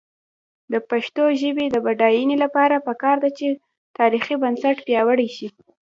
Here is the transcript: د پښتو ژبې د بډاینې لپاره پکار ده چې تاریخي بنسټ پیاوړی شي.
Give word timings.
د 0.71 0.73
پښتو 0.89 1.23
ژبې 1.41 1.65
د 1.71 1.75
بډاینې 1.85 2.35
لپاره 2.43 2.83
پکار 2.87 3.15
ده 3.23 3.29
چې 3.37 3.47
تاریخي 3.97 4.35
بنسټ 4.43 4.77
پیاوړی 4.87 5.29
شي. 5.35 5.47